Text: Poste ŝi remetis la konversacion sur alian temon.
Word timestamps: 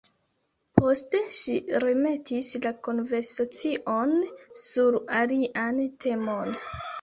Poste 0.77 1.19
ŝi 1.39 1.57
remetis 1.83 2.49
la 2.63 2.71
konversacion 2.87 4.17
sur 4.63 4.99
alian 5.21 5.85
temon. 6.07 6.59